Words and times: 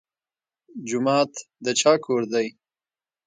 جومات 0.87 1.31
د 1.63 1.65
چا 1.79 1.93
کور 2.05 2.21
دی؟ 2.31 2.47